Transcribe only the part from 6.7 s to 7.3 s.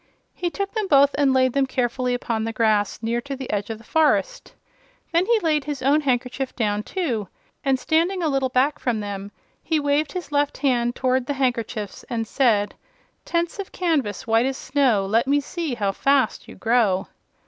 too,